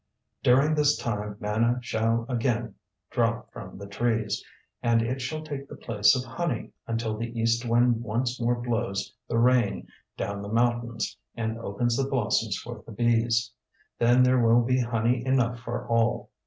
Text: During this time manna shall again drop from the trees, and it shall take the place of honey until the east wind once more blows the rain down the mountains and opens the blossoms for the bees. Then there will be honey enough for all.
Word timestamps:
During 0.41 0.73
this 0.73 0.97
time 0.97 1.37
manna 1.39 1.77
shall 1.83 2.25
again 2.27 2.73
drop 3.11 3.53
from 3.53 3.77
the 3.77 3.85
trees, 3.85 4.43
and 4.81 4.99
it 5.03 5.21
shall 5.21 5.43
take 5.43 5.67
the 5.67 5.75
place 5.75 6.15
of 6.15 6.25
honey 6.25 6.71
until 6.87 7.15
the 7.15 7.39
east 7.39 7.65
wind 7.65 8.01
once 8.01 8.41
more 8.41 8.55
blows 8.59 9.13
the 9.29 9.37
rain 9.37 9.87
down 10.17 10.41
the 10.41 10.49
mountains 10.49 11.19
and 11.35 11.59
opens 11.59 11.97
the 11.97 12.09
blossoms 12.09 12.57
for 12.57 12.81
the 12.83 12.91
bees. 12.91 13.51
Then 13.99 14.23
there 14.23 14.39
will 14.41 14.63
be 14.63 14.79
honey 14.81 15.23
enough 15.23 15.59
for 15.59 15.87
all. 15.87 16.31